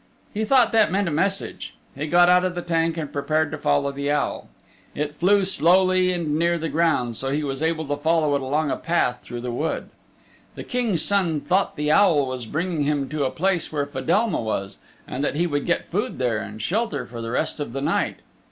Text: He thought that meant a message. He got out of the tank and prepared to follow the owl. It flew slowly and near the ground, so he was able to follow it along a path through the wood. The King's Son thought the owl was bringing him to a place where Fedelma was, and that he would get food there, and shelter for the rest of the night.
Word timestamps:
He 0.33 0.45
thought 0.45 0.71
that 0.71 0.91
meant 0.91 1.07
a 1.07 1.11
message. 1.11 1.75
He 1.95 2.07
got 2.07 2.27
out 2.27 2.43
of 2.43 2.55
the 2.55 2.63
tank 2.63 2.97
and 2.97 3.13
prepared 3.13 3.51
to 3.51 3.57
follow 3.59 3.91
the 3.91 4.09
owl. 4.09 4.47
It 4.95 5.11
flew 5.13 5.45
slowly 5.45 6.11
and 6.11 6.39
near 6.39 6.57
the 6.57 6.69
ground, 6.69 7.15
so 7.17 7.29
he 7.29 7.43
was 7.43 7.61
able 7.61 7.85
to 7.85 7.95
follow 7.95 8.33
it 8.33 8.41
along 8.41 8.71
a 8.71 8.77
path 8.77 9.21
through 9.21 9.41
the 9.41 9.51
wood. 9.51 9.89
The 10.55 10.63
King's 10.63 11.03
Son 11.03 11.39
thought 11.39 11.75
the 11.75 11.91
owl 11.91 12.25
was 12.25 12.47
bringing 12.47 12.81
him 12.81 13.09
to 13.09 13.25
a 13.25 13.29
place 13.29 13.71
where 13.71 13.85
Fedelma 13.85 14.41
was, 14.41 14.79
and 15.07 15.23
that 15.23 15.35
he 15.35 15.45
would 15.45 15.67
get 15.67 15.91
food 15.91 16.17
there, 16.17 16.39
and 16.39 16.59
shelter 16.59 17.05
for 17.05 17.21
the 17.21 17.29
rest 17.29 17.59
of 17.59 17.71
the 17.71 17.81
night. 17.81 18.21